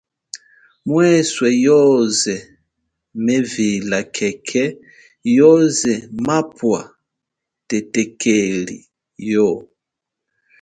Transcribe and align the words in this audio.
Mweswe 0.89 1.49
yoze 1.65 2.35
mevila 3.25 3.99
khekhe 4.15 4.63
yoze 5.37 5.93
mapwa 6.25 6.79
thethekeli 7.67 8.77
yo. 9.31 9.49